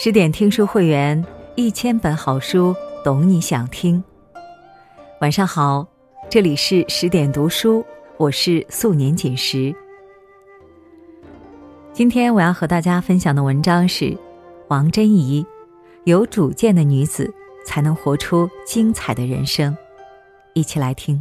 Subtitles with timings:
[0.00, 4.00] 十点听书会员，一千本好书，懂你想听。
[5.20, 5.84] 晚上好，
[6.30, 7.84] 这里是十点读书，
[8.16, 9.74] 我是素年锦时。
[11.92, 14.16] 今天我要和大家分享的文章是
[14.68, 15.44] 王贞仪，
[16.04, 17.28] 有主见的女子
[17.66, 19.76] 才能活出精彩的人生。
[20.54, 21.20] 一起来听。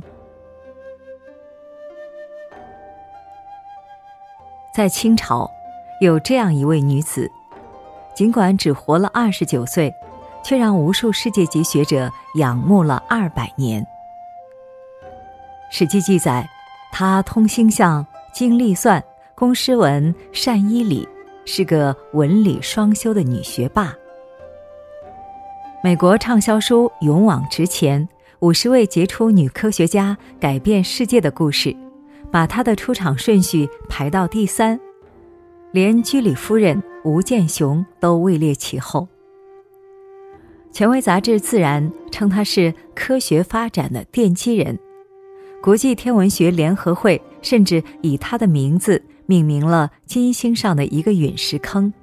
[4.71, 5.49] 在清朝，
[5.99, 7.27] 有这样一位女子。
[8.17, 9.93] 尽管只活了二十九岁，
[10.43, 13.83] 却让无数世界级学者仰慕了二百年。
[15.69, 16.49] 《史记》记载，
[16.91, 18.03] 她通星象、
[18.33, 19.03] 精历算、
[19.35, 21.07] 工诗文、善医理，
[21.45, 23.93] 是个文理双修的女学霸。
[25.83, 31.69] 美国畅销书《勇往直前：五十位杰出女科学家改变世界的故事》，
[32.31, 34.79] 把她的出场顺序排到第三，
[35.71, 36.83] 连居里夫人。
[37.03, 39.07] 吴健雄都位列其后。
[40.73, 44.77] 权威杂志《自然》称他是科学发展的奠基人，
[45.63, 51.93] 国际天文学联合会甚至以他的名字命名了金星上的一个陨石坑。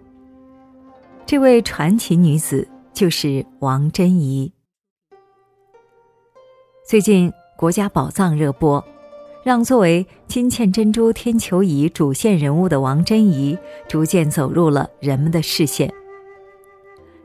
[1.27, 4.51] 这位传奇女子就是王贞仪。
[6.89, 8.83] 最近国家宝藏热播。
[9.45, 13.57] 让作为金嵌珍珠天球仪主线人物的王贞仪
[13.87, 15.93] 逐渐走入了人们的视线。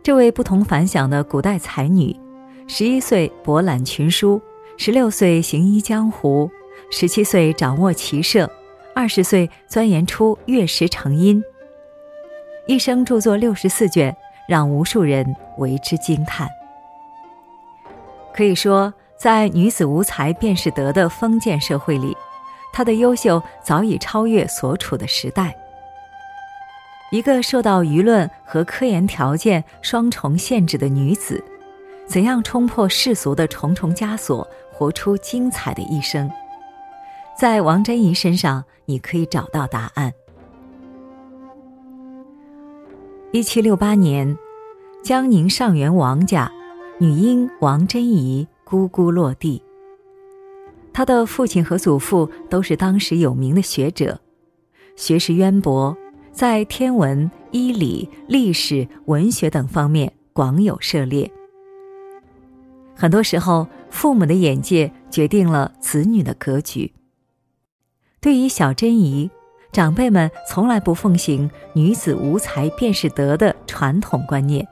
[0.04, 2.14] 这位不同凡响的古代才女，
[2.68, 4.42] 十一岁博览群书，
[4.76, 6.52] 十六岁行医江湖，
[6.92, 8.52] 十七岁掌握骑射，
[8.94, 11.42] 二十岁钻研出月食成因，
[12.68, 14.14] 一生著作六十四卷，
[14.46, 15.26] 让无数人
[15.58, 16.50] 为之惊叹。
[18.34, 18.94] 可以说。
[19.20, 22.16] 在女子无才便是德的封建社会里，
[22.72, 25.54] 她的优秀早已超越所处的时代。
[27.12, 31.44] 一个受到舆论和科研条件双重限制的女子，
[32.08, 36.32] 怎样冲破世俗的重重枷锁，活出精彩的一生？
[37.38, 40.14] 在王贞仪身上，你可以找到答案。
[43.34, 44.38] 一七六八年，
[45.04, 46.50] 江宁上元王家
[47.00, 48.48] 女婴王贞仪。
[48.70, 49.62] 咕咕落地。
[50.94, 54.20] 他的父亲和祖父都是当时有名的学者，
[54.96, 55.98] 学识渊博，
[56.32, 61.32] 在天文、医理、历史、文学等方面广有涉猎。
[62.96, 66.92] 很多时候，父母的眼界决定了子女的格局。
[68.20, 69.32] 对于小珍仪，
[69.72, 74.68] 长辈们从来不奉行“女子无才便是德”的传统观念，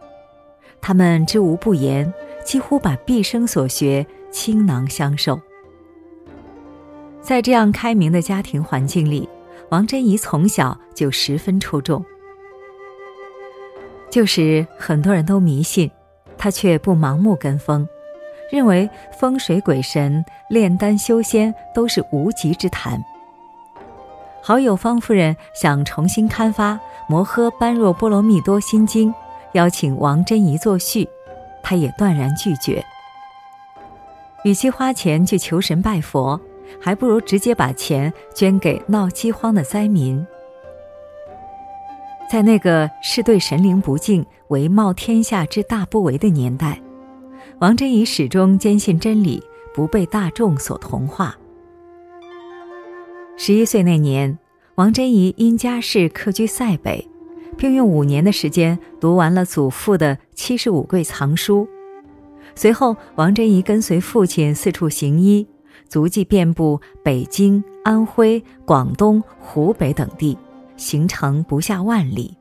[0.81, 2.13] 他们知无不言。
[2.47, 5.37] 几乎把毕生所学倾囊相授。
[7.21, 9.27] 在这样开明的家庭环境里，
[9.67, 12.03] 王贞仪从小就十分出众。
[14.09, 15.91] 旧时很多人都迷信，
[16.37, 17.85] 她却不盲目跟风，
[18.49, 23.03] 认为风水鬼神、炼丹修仙都是无稽之谈。
[24.41, 26.75] 好友方夫人想重新刊发
[27.09, 29.11] 《摩诃般若波罗蜜多心经》，
[29.51, 31.05] 邀请王贞仪作序。
[31.67, 32.81] 他也断然拒绝。
[34.45, 36.39] 与其花钱去求神拜佛，
[36.79, 40.25] 还不如直接把钱捐给闹饥荒的灾民。
[42.31, 46.81] 在那个是对神灵不敬为冒天下之大不韪的年代，
[47.59, 51.35] 王贞怡始终坚信真理，不被大众所同化。
[53.35, 54.39] 十一岁那年，
[54.75, 57.05] 王贞怡因家世客居塞北。
[57.57, 61.67] 并用五年的时间读完了祖父的七十五柜藏书。
[62.55, 65.47] 随后，王贞仪跟随父亲四处行医，
[65.87, 70.37] 足迹遍布北京、安徽、广东、湖北等地，
[70.75, 72.35] 行程不下万里。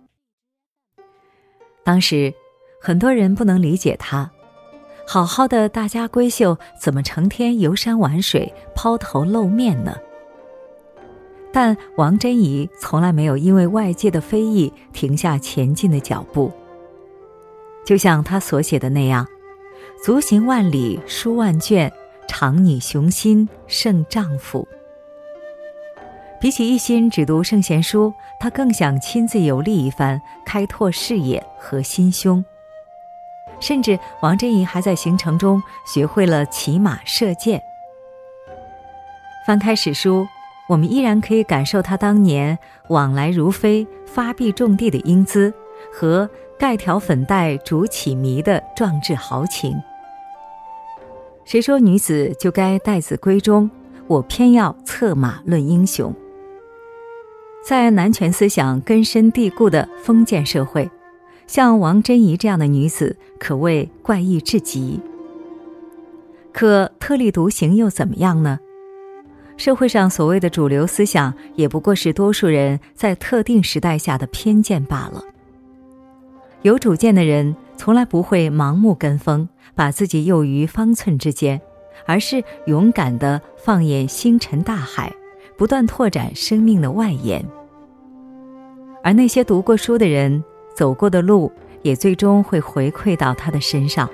[1.85, 2.33] 当时，
[2.81, 4.31] 很多人不能理解他，
[5.07, 9.97] 好好的大家闺秀，怎么成天游山玩水、抛头露面呢？
[11.59, 16.53] 但王贞仪从来没有因为外界的非议停下前进的脚步。
[17.83, 19.27] 就像他所写的那样
[20.05, 21.91] ：“足行万里书万卷，
[22.29, 24.69] 长女雄心胜丈夫。”
[26.39, 32.45] 比起一心只读圣贤书，他更想亲自游历一番，开拓视野和心胸。
[33.61, 37.63] 甚至王贞仪还在行程中学会了骑马射箭。
[39.47, 40.29] 翻开史书。
[40.69, 42.59] 我们依然可以感受他当年
[42.89, 45.53] 往来如飞、发臂种地的英姿，
[45.93, 46.29] 和
[46.59, 49.77] 盖条粉黛竹绮迷的壮志豪情。
[51.45, 53.71] 谁说女子就该待字闺中？
[54.09, 56.15] 我偏要策马论英雄。
[57.65, 60.91] 在男权思想根深蒂固的封建社会，
[61.47, 65.01] 像王贞仪这样的女子，可谓怪异至极。
[66.53, 68.59] 可特立独行又怎么样呢？
[69.57, 75.23] 社会上所谓的主流思想，也不过是多数人在特定时代下的偏见罢了。
[76.63, 81.61] 有主见的人从来不会盲目跟风，把自己囿于方寸之间，
[82.05, 85.13] 而是勇敢地放眼星辰大海，
[85.57, 87.45] 不断拓展生命的外延。
[89.03, 90.43] 而那些读过书的人，
[90.75, 91.51] 走过的路，
[91.83, 94.09] 也最终会回馈到他的身上。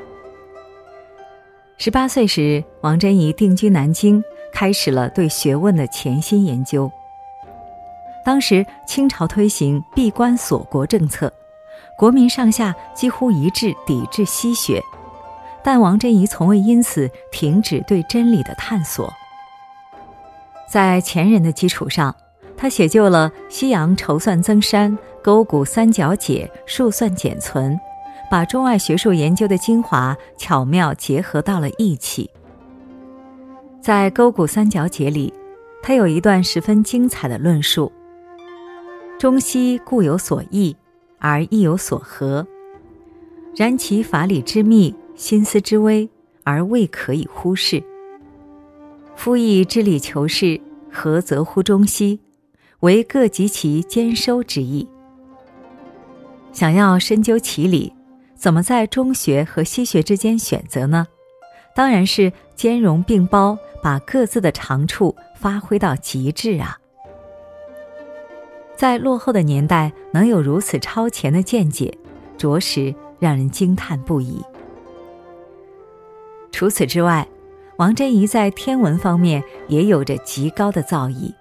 [1.79, 4.23] 十八岁时，王贞怡定居南京。
[4.53, 6.91] 开始了对学问的潜心研究。
[8.25, 11.33] 当时清朝推行闭关锁国政策，
[11.99, 14.81] 国民上下几乎一致抵制西学，
[15.65, 19.13] 但王贞仪从未因此停止对真理的探索。
[20.71, 22.15] 在前人的基础上，
[22.57, 27.75] 他写就了《西洋筹算增删》《勾股三角解》《数算简存》，
[28.31, 32.31] 把中外学术研究的精华巧妙结合到了一起。
[33.83, 35.35] 在《勾股三角解》里，
[35.83, 37.91] 他有一段十分精彩的论述
[39.19, 40.77] ：“中西固有所异，
[41.19, 42.47] 而亦有所合；
[43.57, 46.09] 然其法理之密，心思之微，
[46.45, 47.83] 而未可以忽视。
[49.17, 52.21] 夫以知理求是，何则乎中西？
[52.81, 54.87] 为各及其兼收之意。
[56.53, 57.93] 想要深究其理，
[58.37, 61.09] 怎么在中学和西学之间选择呢？
[61.75, 66.79] 当然是兼容并包。”把各自的长处发挥到极致啊！
[68.77, 71.93] 在落后的年代能有如此超前的见解，
[72.39, 74.41] 着实让人惊叹不已。
[76.51, 77.27] 除此之外，
[77.77, 81.35] 王贞仪在天文方面也有着极高的造诣。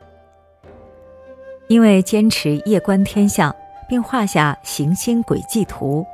[1.68, 3.56] 因为坚持夜观天象，
[3.88, 6.06] 并画下行星轨迹图。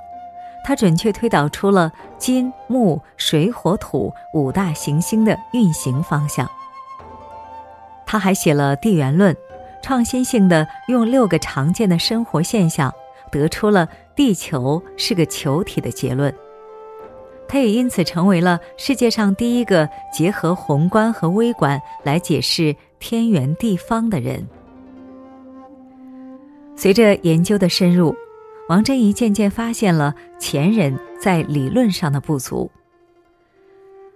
[0.67, 6.45] 他准确推导出了金木水火土五大行星的运行方向。
[8.05, 9.33] 他还写了地缘论，
[9.81, 12.93] 创新性的用六个常见的生活现象，
[13.31, 16.35] 得出了地球是个球体的结论。
[17.47, 24.45] 他也因此成为了世界上第一个结合宏观和微观来解释天圆地方的人。
[26.75, 28.13] 随着研究的深入。
[28.67, 32.69] 王贞仪渐渐发现了前人在理论上的不足。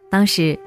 [0.10, 0.60] 当时，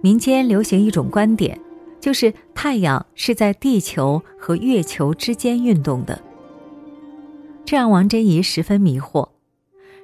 [0.00, 1.58] 民间流行一种观点，
[2.00, 6.20] 就是太阳是在地球和月球之间运动的。
[7.64, 9.28] 这让王贞仪十分迷惑。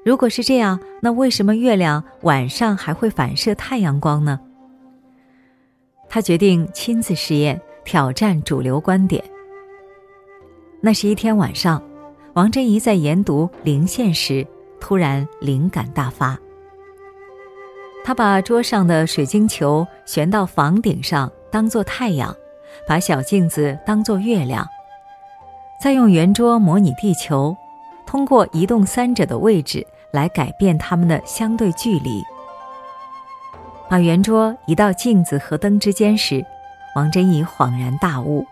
[0.05, 4.39] 如果是这样，那为什么月亮晚上还会反射太阳光呢？
[6.09, 9.25] 他决定亲自试验，挑战主流观点。
[10.81, 11.83] 那是一天晚上。
[12.35, 14.45] 王珍仪在研读零线时，
[14.81, 16.37] 突然灵感大发。
[18.05, 22.35] 他把桌上的水晶球悬到房顶上，当做太阳；
[22.89, 24.65] 把小镜子当做月亮；
[25.81, 27.57] 再用圆桌模拟地球，
[28.05, 32.21] 通过移动三者的位置来改变它们的相对距离。
[33.89, 36.45] 把圆桌移到镜子和灯之间时，
[36.97, 38.45] 王珍仪恍然大悟。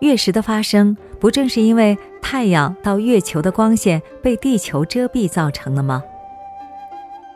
[0.00, 1.98] 月食的发生，不正是因为
[2.30, 6.04] 太阳到月球的光线被地球遮蔽造成的吗？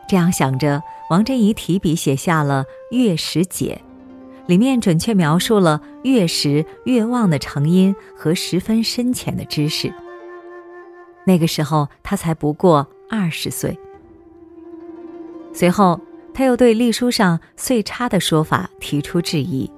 [0.07, 2.63] 这样想着，王贞仪提笔写下了
[2.95, 3.81] 《月食解》，
[4.47, 9.91] 里面准确描述了月食月望的成因和十分深浅的知识。
[11.25, 13.75] 那个时候他才不过二十岁。
[15.53, 15.99] 随后，
[16.35, 19.71] 他又对历书上岁差的说法提出质疑，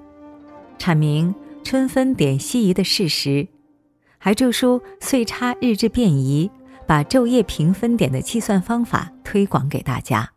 [0.78, 1.34] 阐明。
[1.64, 3.48] 春分点西移的事实，
[4.26, 6.50] 还著书岁差日志变移，
[6.88, 10.28] 把昼夜平分点的计算方法推广给大家。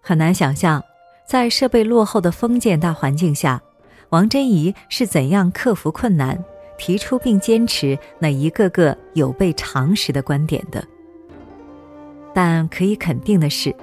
[0.00, 0.82] 很难想象，
[1.26, 3.60] 在设备落后的封建大环境下，
[4.08, 6.42] 王贞仪是怎样克服困难，
[6.78, 10.82] 提出并坚持那一个个有悖常识的观点的。
[12.32, 13.76] 但可以肯定的是，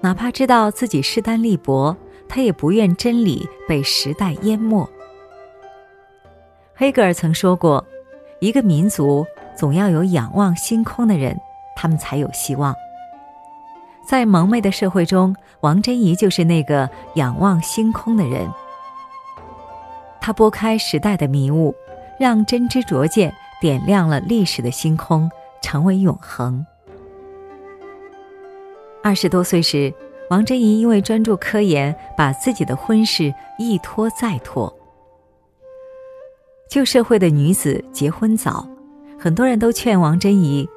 [0.00, 1.96] 哪怕知道自己势单力薄，
[2.28, 4.88] 他也不愿真理被时代淹没。
[6.78, 7.82] 黑格尔曾说过
[8.38, 11.34] ：“一个民族总要有仰望星空的人，
[11.74, 12.74] 他们才有希望。”
[14.06, 18.46] 在蒙昧的社会中，王贞仪就是那个仰望星空的人。
[20.20, 21.74] 他拨开时代的迷雾，
[22.20, 25.30] 让真知灼见点亮了历史的星空，
[25.62, 26.64] 成为永恒。
[29.02, 29.90] 二十多岁时，
[30.28, 34.70] 王贞仪因为专注科研，把自己的婚事一拖再拖。
[36.68, 38.68] 旧社会的女子结婚早，
[39.18, 40.68] 很多人都劝王贞仪：“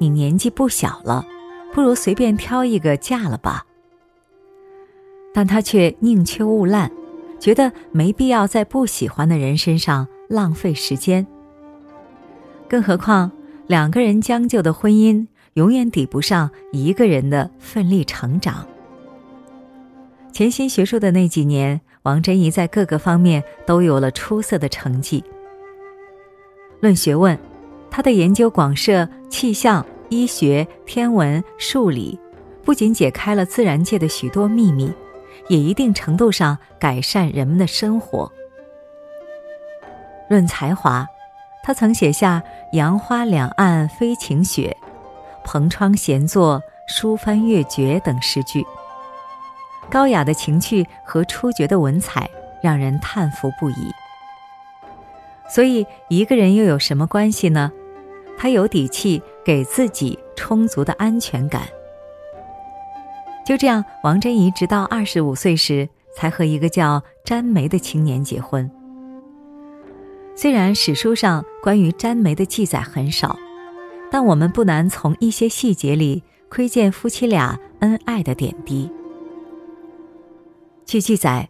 [0.00, 1.24] 你年纪不小了，
[1.72, 3.64] 不如随便挑一个嫁了吧。”
[5.32, 6.90] 但她却宁缺毋滥，
[7.38, 11.26] 觉得没必要在不喜欢的人身上浪费时间。
[12.68, 13.30] 更何况，
[13.66, 18.66] 两个人将就的婚姻永远抵不上一个人的奋力成长。
[20.32, 25.24] 潜心学术的那几年，王贞仪在各个方面都有了出色的成绩。
[26.80, 27.38] 论学问，
[27.90, 32.18] 他的研究广涉气象、医学、天文、数理，
[32.62, 34.92] 不仅解开了自然界的许多秘密，
[35.48, 38.30] 也一定程度上改善人们的生活。
[40.28, 41.06] 论才华，
[41.62, 42.42] 他曾写下
[42.72, 44.76] “杨花两岸飞晴雪，
[45.42, 48.62] 蓬窗闲坐书翻月绝”等诗句。
[49.90, 52.28] 高雅的情趣和出绝的文采，
[52.62, 53.92] 让人叹服不已。
[55.48, 57.70] 所以，一个人又有什么关系呢？
[58.36, 61.62] 他有底气，给自己充足的安全感。
[63.46, 68.68] 就这样，王贞仪直到二十五岁时，才和一个叫詹梅的青年结婚。
[70.34, 73.38] 虽然史书上关于詹梅的记载很少，
[74.10, 78.90] 但我们不难从一些细节里窥见夫妻俩恩爱的点滴。
[80.94, 81.48] 据记载，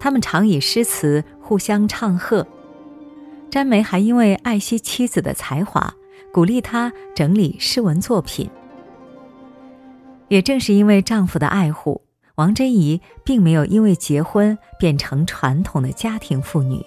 [0.00, 2.46] 他们常以诗词互相唱和。
[3.50, 5.92] 詹梅还因为爱惜妻子的才华，
[6.32, 8.48] 鼓励她整理诗文作品。
[10.28, 12.00] 也正是因为丈夫的爱护，
[12.36, 16.82] 王贞仪并没有因为结婚变成传统的家庭妇女。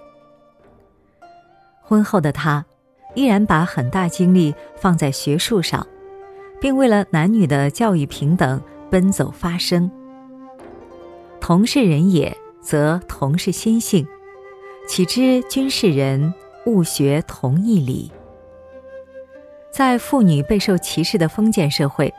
[1.84, 2.66] 婚后的她，
[3.14, 5.86] 依然把很大精力放在学术上，
[6.60, 9.92] 并为了男女的教育平等奔走发声。
[11.42, 14.06] 同是人也，则同是心性。
[14.88, 16.34] 岂知君是人，
[16.66, 18.12] 勿学同一理。
[19.72, 22.14] 在妇女备受歧视的封建社会，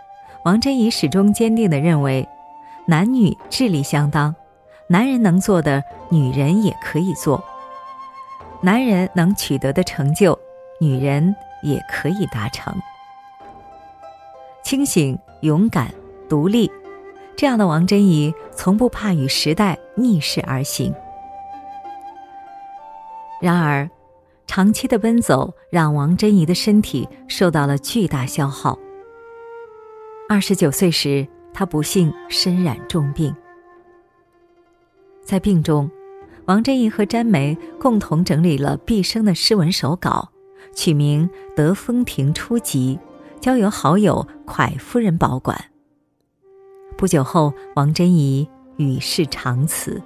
[0.45, 2.27] 王贞仪始终坚定地认为，
[2.87, 4.35] 男女智力相当，
[4.87, 7.43] 男人能做的，女人也可以做；
[8.63, 10.39] 男人能取得的成就，
[10.81, 12.75] 女人也可以达成。
[14.63, 15.93] 清醒、勇敢、
[16.29, 16.71] 独立。
[17.37, 20.95] 这样的王贞仪从不怕与时代逆势而行。
[23.41, 23.89] 然而，
[24.47, 28.79] 长期的奔走让王贞仪的身体受到了巨大消耗。
[30.29, 33.35] 二十九岁时，她不幸身染重病。
[35.25, 35.91] 在病中，
[36.45, 40.29] 王贞仪和詹梅共同整理了毕生的诗文手稿，
[40.75, 42.99] 取名《德风亭初集》，
[43.41, 45.57] 交由好友蒯夫人保管。
[47.01, 50.03] 不久后，王贞仪与世长辞。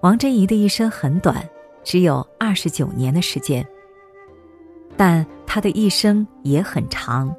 [0.00, 1.48] 王贞仪的一生很短，
[1.84, 3.64] 只有二十九年的时间，
[4.96, 7.32] 但她的一生也很长，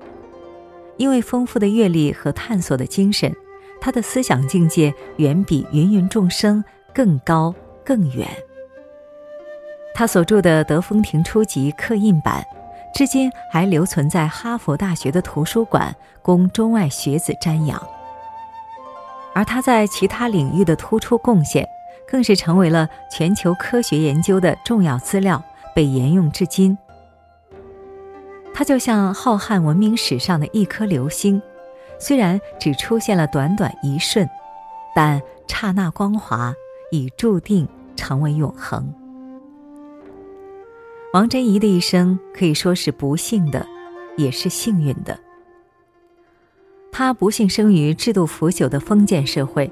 [0.95, 3.35] 因为丰富的阅历和探索的精神，
[3.81, 6.63] 她的思想境界远比芸芸众生
[6.93, 7.53] 更高
[7.83, 8.25] 更远。
[9.93, 12.41] 他所著的《德风亭初集》刻印版。
[12.93, 17.81] 至今还留存在哈佛大学的图书馆，供中外学子瞻仰。
[19.33, 21.65] 而他在其他领域的突出贡献，
[22.07, 25.41] 更是成为了全球科学研究的重要资料，
[25.73, 26.77] 被沿用至今。
[28.53, 31.41] 他就像浩瀚文明史上的一颗流星，
[31.97, 34.29] 虽然只出现了短短一瞬，
[34.93, 36.53] 但刹那光华
[36.91, 38.93] 已注定成为永恒。
[41.13, 43.67] 王贞仪的一生可以说是不幸的，
[44.15, 45.19] 也是幸运的。
[46.89, 49.69] 她不幸生于制度腐朽的封建社会，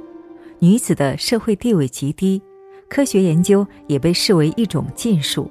[0.60, 2.42] 女子的社会地位极低，
[2.90, 5.50] 科学研究也被视为一种禁术。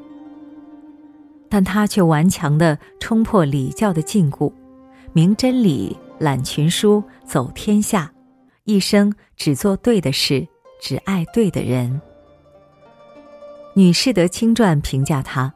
[1.48, 4.52] 但她却顽强地冲破礼教的禁锢，
[5.14, 8.12] 明真理，揽群书，走天下，
[8.64, 10.46] 一生只做对的事，
[10.82, 11.98] 只爱对的人。
[13.72, 15.54] 女士德清传评价她。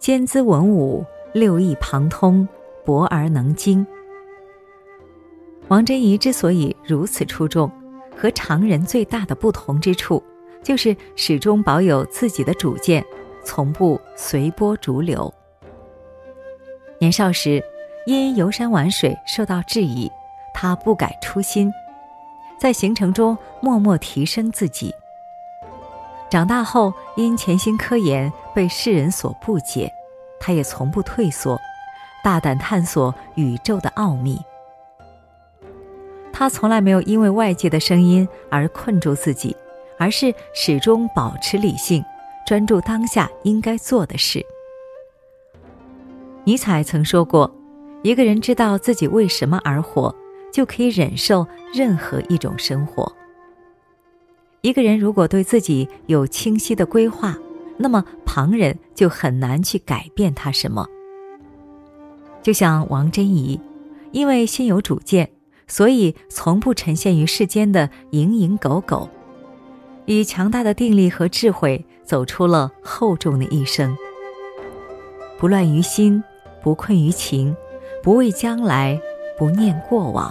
[0.00, 1.04] 兼资文武，
[1.34, 2.48] 六艺旁通，
[2.86, 3.86] 博而能精。
[5.68, 7.70] 王贞仪之所以如此出众，
[8.16, 10.22] 和常人最大的不同之处，
[10.62, 13.04] 就是始终保有自己的主见，
[13.44, 15.30] 从不随波逐流。
[16.98, 17.62] 年少时，
[18.06, 20.10] 因游山玩水受到质疑，
[20.54, 21.70] 他不改初心，
[22.58, 24.94] 在行程中默默提升自己。
[26.30, 29.92] 长大后，因潜心科研被世人所不解，
[30.38, 31.60] 他也从不退缩，
[32.22, 34.40] 大胆探索宇宙的奥秘。
[36.32, 39.54] 他从来没有因为外界的声音而困住自己，
[39.98, 42.02] 而是始终保持理性，
[42.46, 44.46] 专注当下应该做的事。
[46.44, 47.52] 尼采曾说过
[48.02, 50.14] ：“一个人知道自己为什么而活，
[50.52, 51.44] 就可以忍受
[51.74, 53.12] 任何一种生活。”
[54.62, 57.36] 一个人如果对自己有清晰的规划，
[57.78, 60.86] 那么旁人就很难去改变他什么。
[62.42, 63.58] 就像王贞怡，
[64.12, 65.30] 因为心有主见，
[65.66, 69.08] 所以从不沉陷于世间的蝇营狗苟，
[70.04, 73.96] 以强大的定力和智慧走出了厚重的一生。
[75.38, 76.22] 不乱于心，
[76.62, 77.56] 不困于情，
[78.02, 79.00] 不畏将来，
[79.38, 80.30] 不念过往。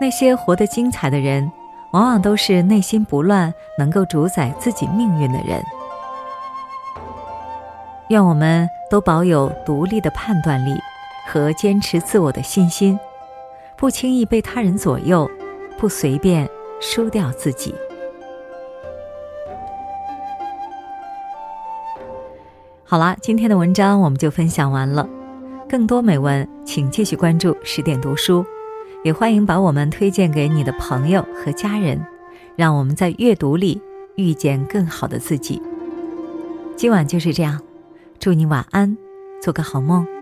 [0.00, 1.50] 那些活得精彩的人。
[1.92, 5.62] 往往都是内心不乱、能够主宰自己命运的人。
[8.08, 10.78] 愿我们都保有独立的判断力
[11.26, 12.98] 和坚持自我的信心，
[13.76, 15.30] 不轻易被他人左右，
[15.78, 16.48] 不随便
[16.80, 17.74] 输掉自己。
[22.84, 25.06] 好了，今天的文章我们就分享完了。
[25.68, 28.42] 更多美文，请继续关注十点读书。
[29.04, 32.04] 也欢迎把我们推荐给你的朋友和家人，
[32.56, 33.80] 让我们在阅读里
[34.16, 35.62] 遇见更好的自己。
[36.76, 37.60] 今晚就是这样，
[38.18, 38.96] 祝你晚安，
[39.40, 40.17] 做个好梦。